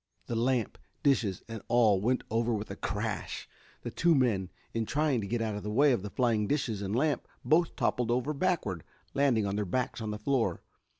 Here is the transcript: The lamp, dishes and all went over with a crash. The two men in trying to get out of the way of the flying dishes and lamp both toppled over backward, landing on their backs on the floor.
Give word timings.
The 0.25 0.35
lamp, 0.35 0.79
dishes 1.03 1.43
and 1.47 1.61
all 1.67 2.01
went 2.01 2.23
over 2.31 2.51
with 2.55 2.71
a 2.71 2.75
crash. 2.75 3.47
The 3.83 3.91
two 3.91 4.15
men 4.15 4.49
in 4.73 4.87
trying 4.87 5.21
to 5.21 5.27
get 5.27 5.43
out 5.43 5.53
of 5.53 5.61
the 5.61 5.69
way 5.69 5.91
of 5.91 6.01
the 6.01 6.09
flying 6.09 6.47
dishes 6.47 6.81
and 6.81 6.95
lamp 6.95 7.27
both 7.45 7.75
toppled 7.75 8.09
over 8.09 8.33
backward, 8.33 8.83
landing 9.13 9.45
on 9.45 9.57
their 9.57 9.63
backs 9.63 10.01
on 10.01 10.09
the 10.09 10.17
floor. 10.17 10.63